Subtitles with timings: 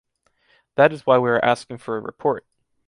[0.77, 2.47] That is why we are asking for a report.